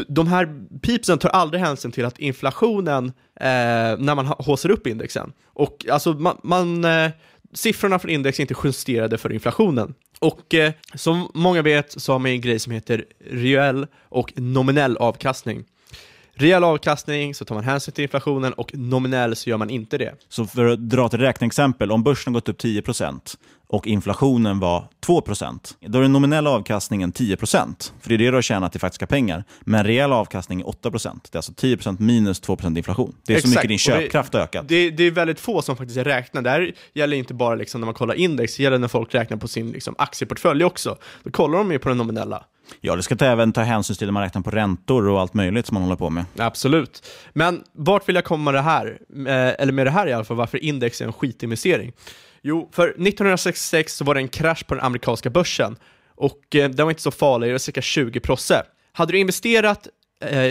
[0.09, 3.07] de här pipsen tar aldrig hänsyn till att inflationen,
[3.41, 3.45] eh,
[3.99, 7.11] när man håser haussar upp indexen, och alltså man, man eh,
[7.53, 9.95] siffrorna från index är inte justerade för inflationen.
[10.19, 14.97] Och eh, som många vet så har man en grej som heter reell och nominell
[14.97, 15.65] avkastning.
[16.37, 20.15] Reell avkastning så tar man hänsyn till inflationen och nominell så gör man inte det.
[20.29, 23.37] Så för att dra ett räkneexempel, om börsen har gått upp 10%
[23.75, 27.93] och inflationen var 2%, då är den nominella avkastningen 10%.
[28.01, 29.45] För det är det du har tjänat i faktiska pengar.
[29.61, 31.21] Men reell avkastning är 8%.
[31.23, 33.15] Det är alltså 10% minus 2% inflation.
[33.27, 34.69] Det är så Exakt, mycket din och det- köpkraft har ökat.
[34.69, 36.43] Det, det är väldigt få som faktiskt räknar.
[36.43, 39.37] Det här gäller inte bara liksom när man kollar index, det gäller när folk räknar
[39.37, 40.97] på sin liksom, aktieportfölj också.
[41.23, 42.45] Då kollar de ju på den nominella.
[42.81, 45.35] Ja, det ska ta, även ta hänsyn till när man räknar på räntor och allt
[45.35, 46.25] möjligt som man håller på med.
[46.37, 47.07] Absolut.
[47.33, 48.99] Men vart vill jag komma med det här?
[49.27, 51.93] Eh, eller med det här i alla fall, varför index är en skitinvestering?
[52.43, 55.77] Jo, för 1966 så var det en krasch på den amerikanska börsen
[56.17, 58.67] och eh, den var inte så farlig, det var cirka 20 procent.
[58.93, 59.89] Hade du investerat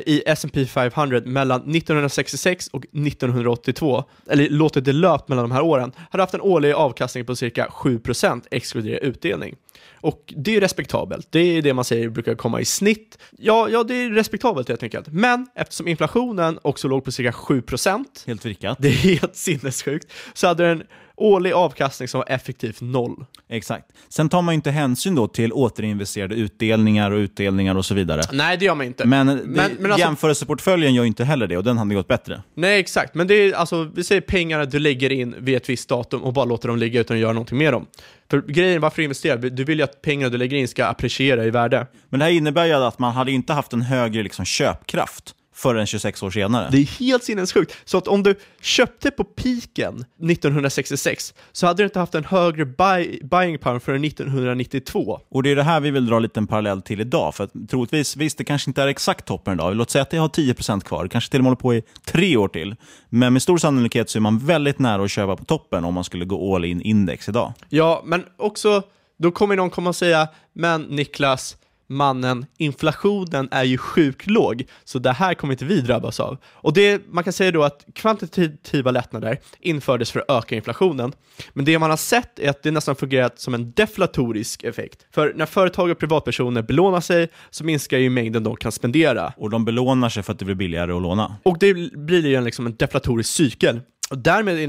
[0.06, 5.92] i S&P 500 mellan 1966 och 1982, eller låtit det löpt mellan de här åren,
[6.12, 9.56] hade haft en årlig avkastning på cirka 7% exkluderar utdelning.
[10.04, 11.28] Och det är respektabelt.
[11.30, 13.18] Det är det man säger brukar komma i snitt.
[13.38, 15.08] Ja, ja, det är respektabelt helt enkelt.
[15.08, 18.78] Men eftersom inflationen också låg på cirka 7%, Helt vrickat.
[18.82, 20.84] det är helt sinnessjukt, så hade den
[21.18, 23.26] årlig avkastning som var effektivt noll.
[23.50, 23.86] Exakt.
[24.10, 28.22] Sen tar man ju inte hänsyn då till återinvesterade utdelningar och utdelningar och så vidare.
[28.32, 29.06] Nej, det gör man inte.
[29.06, 32.08] Men, det, men, men alltså, jämförelseportföljen gör ju inte heller det och den hade gått
[32.08, 32.44] bättre.
[32.54, 33.16] Nej, exakt.
[33.16, 36.34] Men det är alltså, vi säger pengarna du lägger in vid ett visst datum och
[36.34, 37.86] bara låter dem ligga utan att göra någonting med dem.
[38.30, 41.46] För grejen varför du investerar, du vill ju att pengarna du lägger in ska appreciera
[41.46, 41.88] i värde.
[42.10, 45.86] Men det här innebär ju att man hade inte haft en högre liksom, köpkraft förrän
[45.86, 46.70] 26 år senare.
[46.72, 47.76] Det är helt sinnessjukt.
[47.86, 52.66] Så att om du köpte på piken 1966 så hade du inte haft en högre
[52.66, 55.20] buy, buying power förrän 1992.
[55.30, 57.36] Och det är det här vi vill dra lite en parallell till idag.
[57.36, 59.76] För att troligtvis, visst det kanske inte är exakt toppen idag.
[59.76, 62.38] Låt säga att det har 10% kvar, kanske till och med håller på i tre
[62.38, 62.76] år till.
[63.10, 66.04] Men med stor sannolikhet så är man väldigt nära att köpa på toppen om man
[66.04, 67.54] skulle gå all in index idag.
[67.70, 68.82] Ja, men också,
[69.20, 71.58] då kommer någon komma och säga, men Niklas,
[71.94, 76.38] mannen, inflationen är ju sjukt låg, så det här kommer inte vi drabbas av.
[76.46, 81.14] Och det, man kan säga då att kvantitativa lättnader infördes för att öka inflationen,
[81.54, 85.06] men det man har sett är att det nästan fungerat som en deflatorisk effekt.
[85.12, 89.34] För när företag och privatpersoner belånar sig så minskar ju mängden de kan spendera.
[89.38, 91.36] Och de belånar sig för att det blir billigare att låna.
[91.44, 93.80] Och det blir ju liksom en deflatorisk cykel.
[94.10, 94.60] Och därmed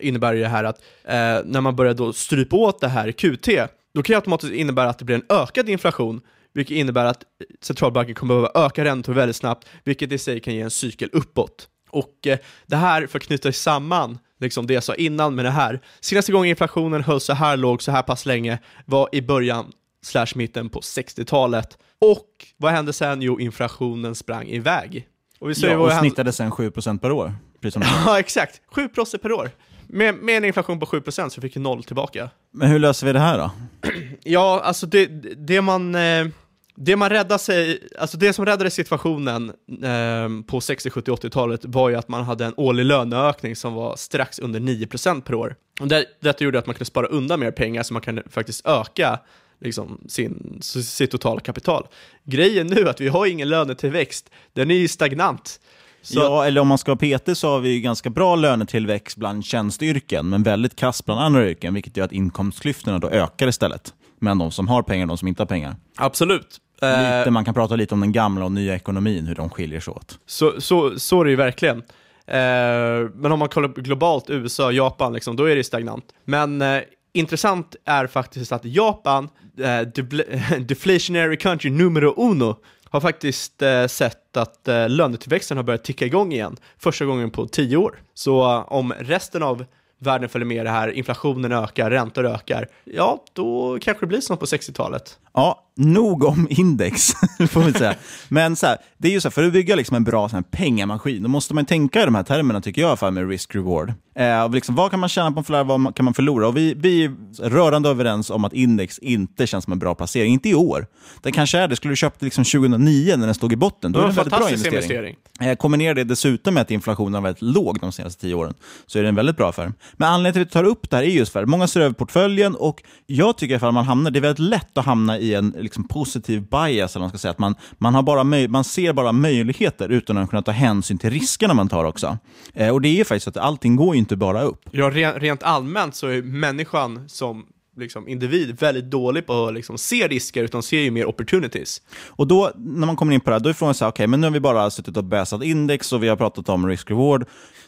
[0.00, 1.14] innebär det här att eh,
[1.44, 3.48] när man börjar då strypa åt det här QT,
[3.94, 6.20] då kan det automatiskt innebära att det blir en ökad inflation,
[6.54, 7.22] vilket innebär att
[7.60, 11.68] centralbanken kommer behöva öka räntor väldigt snabbt, vilket i sig kan ge en cykel uppåt.
[11.90, 15.50] Och eh, det här, för att knyta samman liksom det jag sa innan med det
[15.50, 19.72] här, senaste gången inflationen höll så här låg så här pass länge var i början
[20.02, 21.78] slash mitten på 60-talet.
[22.00, 23.22] Och vad hände sen?
[23.22, 25.06] Jo, inflationen sprang iväg.
[25.38, 27.34] Och, vi ja, och snittade sen 7% per år.
[28.06, 28.60] ja, exakt.
[28.74, 29.50] 7% per år.
[29.86, 32.30] Med, med en inflation på 7% så fick vi noll tillbaka.
[32.52, 33.50] Men hur löser vi det här då?
[34.22, 35.06] ja, alltså det,
[35.46, 35.94] det man...
[35.94, 36.26] Eh,
[36.74, 41.88] det man räddade sig, alltså det som räddade situationen eh, på 60, 70, 80-talet var
[41.88, 45.56] ju att man hade en årlig löneökning som var strax under 9% per år.
[45.80, 48.66] Och det, detta gjorde att man kunde spara undan mer pengar så man kan faktiskt
[48.66, 49.18] öka
[49.60, 51.86] liksom, sin, sitt totala kapital.
[52.24, 55.60] Grejen nu är att vi har ingen lönetillväxt, den är ju stagnant.
[56.02, 56.20] Så...
[56.20, 60.28] Ja, eller om man ska vara PT så har vi ganska bra lönetillväxt bland tjänstyrken,
[60.28, 63.94] men väldigt kass bland andra yrken, vilket gör att inkomstklyftorna då ökar istället.
[64.18, 65.76] Men de som har pengar de som inte har pengar.
[65.96, 66.60] Absolut.
[66.86, 69.92] Lite, man kan prata lite om den gamla och nya ekonomin, hur de skiljer sig
[69.92, 70.18] åt.
[70.26, 71.78] Så, så, så är det ju verkligen.
[72.26, 76.04] Eh, men om man kollar globalt, USA, Japan, liksom, då är det stagnant.
[76.24, 79.80] Men eh, intressant är faktiskt att Japan, eh,
[80.58, 82.56] deflationary country numero uno,
[82.92, 87.46] har faktiskt eh, sett att eh, lönetillväxten har börjat ticka igång igen, första gången på
[87.46, 88.02] tio år.
[88.14, 89.64] Så eh, om resten av
[89.98, 94.36] världen följer med det här, inflationen ökar, räntor ökar, ja, då kanske det blir som
[94.36, 95.18] på 60-talet.
[95.34, 97.12] Ja, nog om index,
[97.50, 97.94] får vi säga.
[98.28, 100.36] Men så här, det är ju så här, för att bygga liksom en bra så
[100.36, 103.92] här, pengamaskin, då måste man tänka i de här termerna, tycker jag, för med risk-reward.
[104.14, 106.48] Eh, liksom, vad kan man tjäna på en förvärv, vad kan man förlora?
[106.48, 107.12] Och vi, vi är
[107.48, 110.86] rörande överens om att index inte känns som en bra placering, inte i år.
[111.22, 113.98] Det kanske är det, skulle du köpt liksom 2009 när den stod i botten, då
[113.98, 114.74] är det en väldigt bra investering.
[114.74, 115.16] investering.
[115.40, 118.54] Eh, kombinerar det dessutom med att inflationen har varit låg de senaste tio åren,
[118.86, 119.72] så är det en väldigt bra affär.
[119.92, 121.80] Men anledningen till att vi tar upp det här är just för att många ser
[121.80, 125.34] över portföljen och jag tycker att man hamnar, det är väldigt lätt att hamna i
[125.34, 127.30] en liksom, positiv bias, eller man ska säga.
[127.30, 131.10] Att man, man, har bara man ser bara möjligheter utan att kunna ta hänsyn till
[131.10, 132.18] riskerna man tar också.
[132.54, 134.60] Eh, och det är faktiskt så att allting går ju inte bara upp.
[134.70, 137.44] Ja, rent allmänt så är människan som
[137.76, 141.82] liksom, individ väldigt dålig på att liksom, se risker, utan ser ju mer opportunities.
[142.06, 144.04] Och då, när man kommer in på det här, då är frågan så här, okej,
[144.04, 146.66] okay, men nu har vi bara suttit och bäsat index och vi har pratat om
[146.68, 147.24] risk-reward.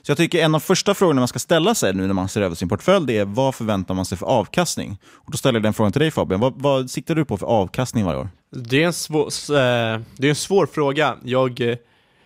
[0.06, 2.42] Så jag tycker en av första frågorna man ska ställa sig nu när man ser
[2.42, 4.98] över sin portfölj, det är vad förväntar man sig för avkastning?
[5.04, 7.46] Och då ställer jag den frågan till dig Fabian, vad, vad siktar du på för
[7.46, 8.28] avkastning varje år?
[8.50, 11.16] Det är en svår, eh, det är en svår fråga.
[11.24, 11.76] Jag, eh,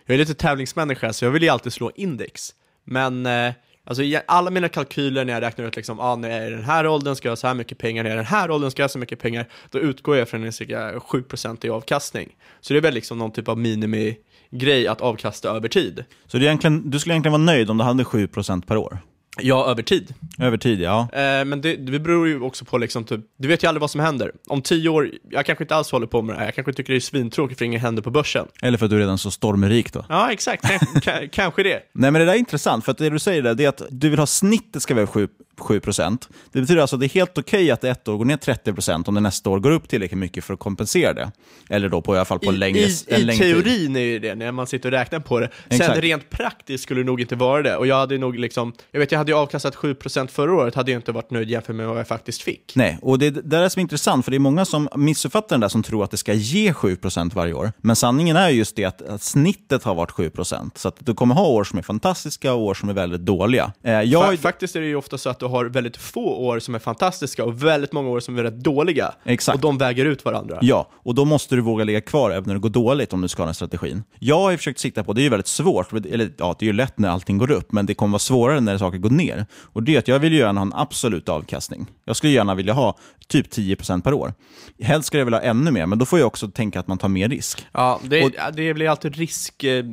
[0.05, 2.49] jag är lite tävlingsmänniska, så jag vill ju alltid slå index.
[2.83, 3.53] Men eh,
[3.89, 6.63] Alltså alla mina kalkyler när jag räknar ut liksom, ah, när jag är i den
[6.63, 8.51] här åldern ska jag ha så här mycket pengar, när jag är i den här
[8.51, 11.69] åldern ska jag ha så mycket pengar, då utgår jag från en cirka 7% i
[11.69, 12.29] avkastning.
[12.61, 16.03] Så det är väl liksom någon typ av minimigrej att avkasta över tid.
[16.27, 18.97] Så det egentligen, du skulle egentligen vara nöjd om du hade 7% per år?
[19.41, 20.13] Ja, över tid.
[20.39, 21.07] Över tid, ja.
[21.13, 23.91] Eh, men det, det beror ju också på liksom, typ, du vet ju aldrig vad
[23.91, 24.31] som händer.
[24.47, 26.93] Om tio år, jag kanske inte alls håller på med det här, jag kanske tycker
[26.93, 28.47] det är svintråkigt för inget händer på börsen.
[28.61, 30.05] Eller för att du är redan så stormrik då.
[30.09, 30.65] Ja, exakt,
[31.05, 31.79] K- kanske det.
[31.93, 33.81] Nej men det där är intressant, för att det du säger där, det är att
[33.89, 35.27] du vill ha snittet ska vara 7,
[35.59, 36.27] 7%.
[36.51, 39.15] Det betyder alltså att det är helt okej att ett år går ner 30% om
[39.15, 41.31] det nästa år går upp tillräckligt mycket för att kompensera det.
[41.69, 43.63] Eller då på, i alla fall på I, längre, i, en I längre tid.
[43.63, 45.49] teorin är ju det, när man sitter och räknar på det.
[45.69, 45.99] Sen Exakt.
[45.99, 47.75] rent praktiskt skulle det nog inte vara det.
[47.75, 50.91] Och jag hade nog liksom, jag vet jag hade ju avkastat 7% förra året, hade
[50.91, 52.71] jag inte varit nöjd jämfört med vad jag faktiskt fick.
[52.75, 55.47] Nej, och det är det där som är intressant, för det är många som missuppfattar
[55.55, 57.71] den där som tror att det ska ge 7% varje år.
[57.81, 60.71] Men sanningen är ju just det att, att snittet har varit 7%.
[60.75, 63.71] Så att du kommer ha år som är fantastiska och år som är väldigt dåliga.
[63.83, 66.59] Eh, jag, Fa- Faktiskt är det ju ofta så att du har väldigt få år
[66.59, 69.13] som är fantastiska och väldigt många år som är rätt dåliga.
[69.23, 69.55] Exakt.
[69.55, 70.57] Och de väger ut varandra.
[70.61, 73.27] Ja, och då måste du våga ligga kvar även när det går dåligt om du
[73.27, 74.03] ska ha den strategin.
[74.19, 76.67] Jag har ju försökt sikta på, det är ju väldigt svårt, eller ja, det är
[76.67, 79.45] ju lätt när allting går upp, men det kommer vara svårare när saker går ner.
[79.53, 81.87] Och det är att jag vill ju gärna ha en absolut avkastning.
[82.05, 84.33] Jag skulle gärna vilja ha typ 10% per år.
[84.79, 86.97] Helst skulle jag vilja ha ännu mer, men då får jag också tänka att man
[86.97, 87.65] tar mer risk.
[87.71, 89.85] Ja, det, det blir alltid risk, eh,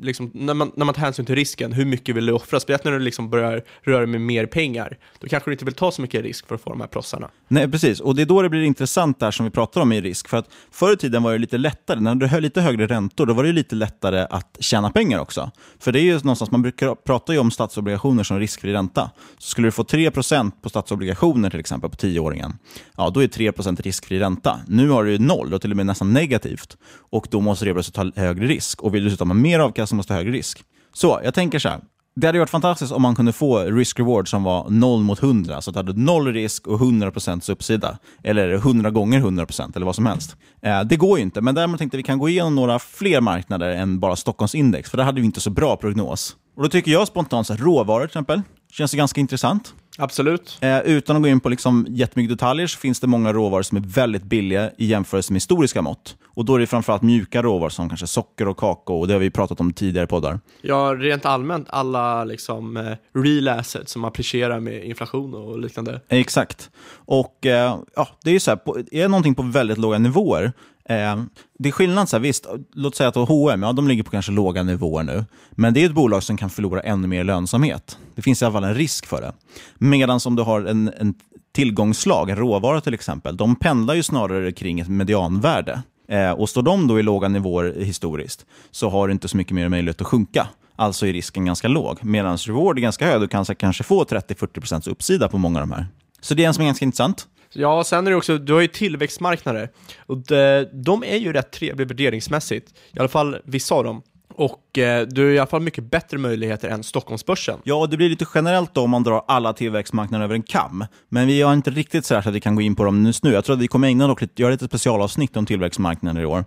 [0.00, 2.60] liksom, när, man, när man tar hänsyn till risken, hur mycket vill du offra?
[2.60, 5.90] Speciellt när du liksom börjar röra med mer pengar, då kanske du inte vill ta
[5.90, 7.30] så mycket risk för att få de här proffsarna.
[7.48, 8.00] Nej, precis.
[8.00, 10.28] Och det är då det blir intressant där som vi pratar om i risk.
[10.28, 12.00] För att förr i tiden var det lite lättare.
[12.00, 15.50] När du höll lite högre räntor, då var det lite lättare att tjäna pengar också.
[15.78, 19.10] För det är ju någonstans, man brukar prata ju om statsobligationer som riskfri ränta.
[19.38, 22.52] Så skulle du få 3% på statsobligationer till exempel på 10-åringen,
[22.96, 24.60] ja då är 3% riskfri ränta.
[24.66, 26.76] Nu har du ju noll och till och med nästan negativt.
[27.10, 28.82] Och då måste du plötsligt ta högre risk.
[28.82, 30.64] Och vill du dessutom ha mer avkastning måste du ha högre risk.
[30.92, 31.80] Så jag tänker så här.
[32.16, 35.70] Det hade varit fantastiskt om man kunde få risk-reward som var 0 mot 100, så
[35.70, 37.98] att du hade noll risk och 100% uppsida.
[38.22, 40.36] Eller 100 gånger 100% eller vad som helst.
[40.62, 43.68] Eh, det går ju inte, men däremot tänkte vi kan gå igenom några fler marknader
[43.68, 46.36] än bara Stockholmsindex, för där hade vi inte så bra prognos.
[46.56, 48.42] Och Då tycker jag spontant att råvaror till exempel,
[48.74, 49.74] känns ju ganska intressant.
[49.98, 50.58] Absolut.
[50.60, 53.76] Eh, utan att gå in på liksom jättemycket detaljer så finns det många råvaror som
[53.76, 56.16] är väldigt billiga i jämförelse med historiska mått.
[56.26, 59.20] Och Då är det framförallt mjuka råvaror som kanske socker och kakao, och det har
[59.20, 60.40] vi pratat om tidigare poddar.
[60.62, 66.00] Ja, rent allmänt alla liksom eh, real assets som applicerar med inflation och liknande.
[66.08, 66.70] Exakt.
[66.94, 70.52] Och eh, ja, det är ju så här, på, är någonting på väldigt låga nivåer,
[70.88, 71.22] eh,
[71.58, 74.32] det är skillnad, så här, visst, låt säga att H&M, ja, de ligger på kanske
[74.32, 77.98] låga nivåer nu, men det är ett bolag som kan förlora ännu mer lönsamhet.
[78.14, 79.32] Det finns i alla fall en risk för det.
[79.78, 81.14] Medan om du har en, en
[81.54, 85.82] tillgångsslag, en råvara till exempel, de pendlar ju snarare kring ett medianvärde.
[86.08, 89.52] Eh, och står de då i låga nivåer historiskt, så har du inte så mycket
[89.52, 90.48] mer möjlighet att sjunka.
[90.76, 92.04] Alltså är risken ganska låg.
[92.04, 95.74] Medan reward är ganska hög, du kan kanske få 30-40% uppsida på många av de
[95.74, 95.86] här.
[96.20, 97.26] Så det är en som är ganska intressant.
[97.54, 99.70] Ja, sen är det också, du har ju tillväxtmarknader
[100.06, 104.02] och de, de är ju rätt trevliga värderingsmässigt, i alla fall vissa av dem.
[104.36, 107.58] Och eh, du har i alla fall mycket bättre möjligheter än Stockholmsbörsen.
[107.64, 110.84] Ja, och det blir lite generellt då om man drar alla tillväxtmarknader över en kam.
[111.08, 113.24] Men vi har inte riktigt så, så att vi kan gå in på dem just
[113.24, 113.32] nu.
[113.32, 116.44] Jag tror att vi kommer ägna dock lite, göra lite specialavsnitt om tillväxtmarknader i år.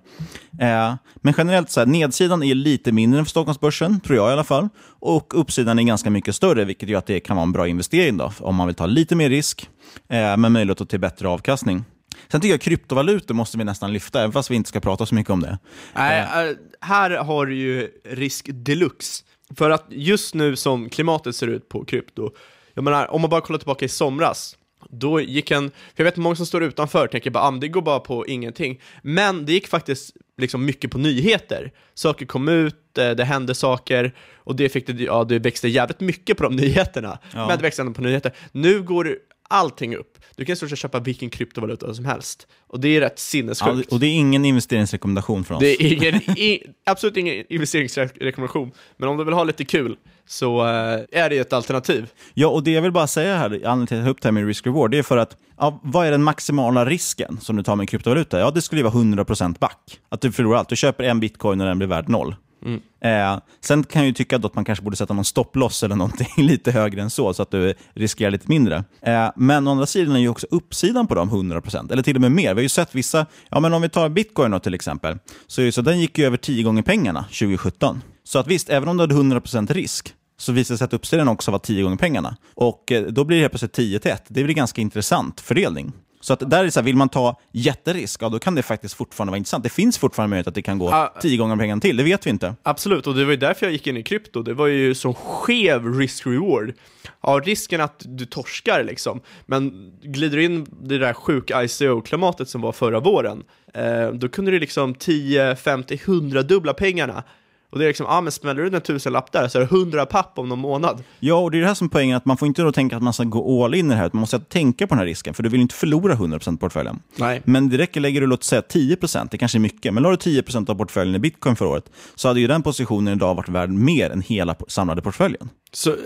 [0.59, 4.33] Eh, men generellt, så här, nedsidan är lite mindre än för Stockholmsbörsen, tror jag i
[4.33, 4.69] alla fall.
[4.87, 8.17] Och uppsidan är ganska mycket större, vilket gör att det kan vara en bra investering
[8.17, 9.69] då, om man vill ta lite mer risk,
[10.09, 11.83] eh, med möjlighet till bättre avkastning.
[12.27, 15.15] Sen tycker jag kryptovalutor måste vi nästan lyfta, även fast vi inte ska prata så
[15.15, 15.59] mycket om det.
[15.93, 19.23] Nej, äh, här har du ju risk deluxe.
[19.57, 22.31] För att just nu som klimatet ser ut på krypto,
[22.73, 24.57] jag menar, om man bara kollar tillbaka i somras,
[24.89, 27.67] då gick en, för jag vet många som står utanför och tänker bara, ah, det
[27.67, 28.81] går bara på ingenting.
[29.01, 31.71] Men det gick faktiskt liksom mycket på nyheter.
[31.93, 35.99] Saker kom ut, eh, det hände saker, och det, fick det, ja, det växte jävligt
[35.99, 37.19] mycket på de nyheterna.
[37.33, 37.47] Ja.
[37.47, 38.31] Men det växte ändå på nyheter.
[38.51, 39.17] Nu går
[39.47, 40.17] allting upp.
[40.35, 42.47] Du kan i stort sett köpa vilken kryptovaluta som helst.
[42.67, 43.87] Och det är rätt sinnessjukt.
[43.89, 45.61] Ja, och det är ingen investeringsrekommendation från oss.
[45.61, 50.65] Det är ingen, i, absolut ingen investeringsrekommendation, men om du vill ha lite kul så
[50.65, 52.09] eh, är det ett alternativ.
[52.33, 54.31] Ja, och det jag vill bara säga här, anledningen till att jag upp det här
[54.31, 57.75] med risk-reward, det är för att ja, vad är den maximala risken som du tar
[57.75, 58.39] med en kryptovaluta?
[58.39, 59.99] Ja, det skulle ju vara 100% back.
[60.09, 60.69] Att du förlorar allt.
[60.69, 62.35] Du köper en bitcoin och den blir värd noll.
[62.65, 62.81] Mm.
[63.01, 66.27] Eh, sen kan jag ju tycka att man kanske borde sätta någon stopploss eller någonting
[66.45, 68.83] lite högre än så, så att du riskerar lite mindre.
[69.01, 72.21] Eh, men å andra sidan är ju också uppsidan på dem 100%, eller till och
[72.21, 72.53] med mer.
[72.53, 75.17] Vi har ju sett vissa, ja men om vi tar bitcoin då till exempel,
[75.47, 78.01] så, så den gick ju över 10 gånger pengarna 2017.
[78.23, 81.27] Så att visst, även om du hade 100% risk, så visar det sig att uppsidan
[81.27, 82.37] också var 10 gånger pengarna.
[82.55, 84.23] Och eh, då blir det helt plötsligt 10 till 1.
[84.27, 85.93] Det blir en ganska intressant fördelning.
[86.27, 88.93] Så att där är så här, vill man ta jätterisk, ja, då kan det faktiskt
[88.93, 89.63] fortfarande vara intressant.
[89.63, 91.13] Det finns fortfarande möjlighet att det kan gå Ah.
[91.21, 92.55] 10 gånger pengarna till, det vet vi inte.
[92.63, 94.43] Absolut, och det var ju därför jag gick in i krypto.
[94.43, 96.73] Det var ju så skev risk-reward.
[97.21, 102.61] Ja, risken att du torskar liksom, men glider in i det där sjuka ICO-klimatet som
[102.61, 107.23] var förra våren, eh, då kunde du liksom 10, 50, 100 dubbla pengarna
[107.71, 110.05] Och det är liksom, ja men smäller du en tusenlapp där så är det 100
[110.05, 111.03] papp om någon månad.
[111.19, 112.97] Ja, och det är det här som är poängen, att man får inte då tänka
[112.97, 114.99] att man ska gå all in i det här, utan man måste tänka på den
[114.99, 116.99] här risken, för du vill inte förlora 100% av portföljen.
[117.15, 117.41] Nej.
[117.45, 120.15] Men det räcker, lägger du låt säga 10%, det kanske är mycket, men la du
[120.15, 123.69] 10% av portföljen i bitcoin för året, så hade ju den positionen idag varit värd
[123.69, 125.49] mer än hela samlade portföljen.
[125.71, 125.97] Så, äh,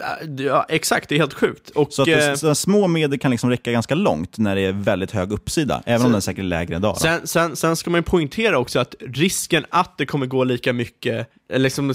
[0.45, 1.69] ja, exakt, det är helt sjukt.
[1.69, 4.61] Och, Så att eh, det, så små medel kan liksom räcka ganska långt när det
[4.61, 6.97] är väldigt hög uppsida, även Så- om den är säkert är lägre idag.
[6.97, 10.73] Sen, sen, sen ska man ju poängtera också att risken att det kommer gå lika
[10.73, 11.93] mycket, liksom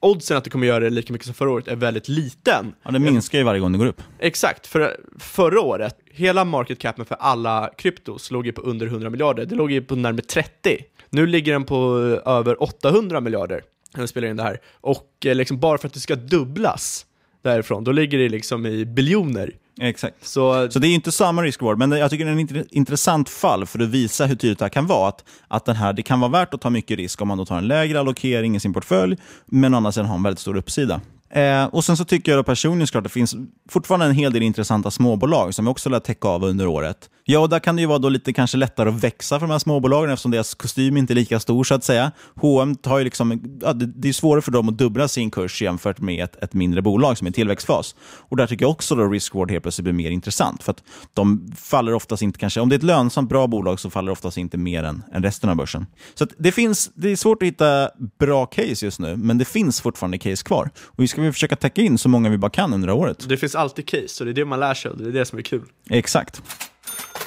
[0.00, 2.74] oddsen att det kommer göra det lika mycket som förra året är väldigt liten.
[2.82, 4.02] Ja, det minskar ju varje gång det går upp.
[4.18, 9.10] Exakt, för förra året, hela market capen för alla kryptos låg ju på under 100
[9.10, 10.78] miljarder, det låg ju på närmare 30.
[11.10, 13.62] Nu ligger den på över 800 miljarder,
[13.96, 14.60] när vi spelar in det här.
[14.80, 17.06] Och eh, liksom bara för att det ska dubblas
[17.42, 19.50] därifrån, då ligger det liksom i biljoner.
[19.80, 20.26] Exakt.
[20.26, 22.48] Så, Så det är ju inte samma risk-reward, men det- jag tycker det är en
[22.48, 25.08] inter- intressant fall för att visa hur tydligt det här kan vara.
[25.08, 27.44] Att, att den här, det kan vara värt att ta mycket risk om man då
[27.46, 29.16] tar en lägre allokering i sin portfölj,
[29.46, 31.00] men å andra sidan har en väldigt stor uppsida.
[31.30, 33.34] Eh, och Sen så tycker jag personligen såklart att det finns
[33.70, 37.10] fortfarande en hel del intressanta småbolag som vi också lär täcka av under året.
[37.26, 39.52] Ja, och där kan det ju vara då lite kanske lättare att växa för de
[39.52, 42.12] här småbolagen eftersom deras kostym inte är lika stor så att säga.
[42.34, 45.62] H&M tar ju liksom, ja, det, det är svårare för dem att dubbla sin kurs
[45.62, 47.94] jämfört med ett, ett mindre bolag som är i tillväxtfas.
[48.00, 50.62] Och där tycker jag också då risk-reward helt plötsligt blir mer intressant.
[50.62, 53.90] För att de faller oftast inte, kanske, om det är ett lönsamt bra bolag så
[53.90, 55.86] faller det oftast inte mer än, än resten av börsen.
[56.14, 59.44] Så att det, finns, det är svårt att hitta bra case just nu, men det
[59.44, 60.70] finns fortfarande case kvar.
[60.84, 63.28] Och vi ska väl försöka täcka in så många vi bara kan under året.
[63.28, 65.24] det finns alltid case, så det är det man lär sig och det är det
[65.24, 65.62] som är kul.
[65.90, 66.42] Exakt.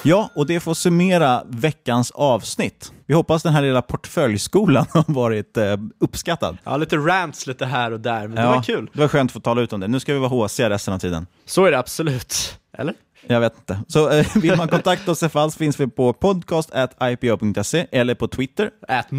[0.02, 2.92] Ja, och det får summera veckans avsnitt.
[3.06, 6.58] Vi hoppas den här lilla portföljskolan har varit eh, uppskattad.
[6.64, 8.90] Ja, lite rants lite här och där, men det Ja, var kul.
[8.92, 9.88] Det var skönt att få tala ut om det.
[9.88, 11.26] Nu ska vi vara HC resten av tiden.
[11.46, 12.58] Så är det absolut.
[12.78, 12.94] Eller?
[13.26, 13.80] Jag vet inte.
[13.88, 18.70] Så eh, vill man kontakta oss så finns vi på podcast.ipo.se eller på Twitter.
[18.88, 19.10] At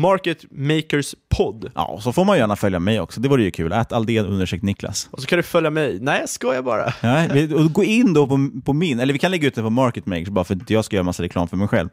[1.39, 1.71] marketmakerspod.
[1.75, 3.19] Ja, så får man gärna följa mig också.
[3.21, 3.73] Det vore ju kul.
[3.73, 5.07] Att Aldén undersökt Niklas.
[5.11, 5.97] Och så kan du följa mig.
[6.01, 6.93] Nej, jag skojar bara.
[7.01, 9.61] Ja, vi- och gå in då på, på min, eller vi kan lägga ut det
[9.61, 11.89] på Market Makers bara för att inte jag ska göra massa reklam för mig själv.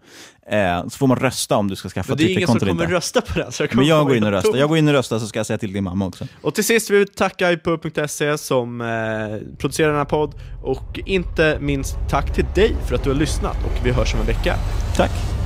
[0.51, 2.64] Eh, så får man rösta om du ska skaffa Men det är ingen som Twitterkonto
[2.64, 2.97] eller kommer inte.
[2.97, 3.53] rösta på den.
[3.53, 4.59] Så jag Men jag går in och röstar.
[4.59, 6.26] Jag går in och röstar så ska jag säga till din mamma också.
[6.42, 8.86] Och till sist vill vi tacka ipo.se som eh,
[9.59, 13.57] producerar den här podd och inte minst tack till dig för att du har lyssnat
[13.64, 14.57] och vi hörs om en vecka.
[14.97, 15.45] Tack!